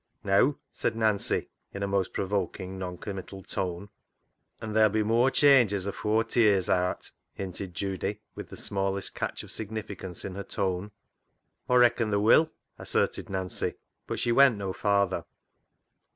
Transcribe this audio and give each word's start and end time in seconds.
"Neaw," 0.23 0.53
said 0.71 0.95
Nancy 0.95 1.47
in 1.75 1.83
a 1.83 1.87
most 1.87 2.11
provoking 2.11 2.79
non 2.79 2.97
committal 2.97 3.43
tone." 3.43 3.89
An' 4.59 4.73
there'll 4.73 4.89
be 4.89 5.03
moar 5.03 5.29
changes 5.29 5.85
afoor 5.85 6.23
t'year's 6.23 6.69
aat," 6.71 7.11
hinted 7.35 7.75
Judy 7.75 8.19
with 8.33 8.47
the 8.47 8.55
smallest 8.55 9.13
catch 9.13 9.43
of 9.43 9.51
significance 9.51 10.25
in 10.25 10.33
her 10.33 10.43
tone." 10.43 10.89
Aw 11.69 11.75
reacon 11.75 12.09
ther' 12.09 12.19
will," 12.19 12.49
asserted 12.79 13.29
Nancy, 13.29 13.75
but 14.07 14.17
she 14.17 14.31
went 14.31 14.57
no 14.57 14.73
farther. 14.73 15.23